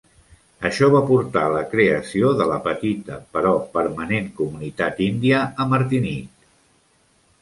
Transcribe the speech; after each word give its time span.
Això 0.67 0.87
va 0.93 1.01
portar 1.09 1.43
a 1.49 1.51
la 1.55 1.59
creació 1.73 2.31
de 2.39 2.47
la 2.51 2.57
petita, 2.69 3.19
però 3.37 3.51
permanent, 3.77 4.33
comunitat 4.41 5.07
índia 5.11 5.43
a 5.65 5.69
Martinique. 5.75 6.51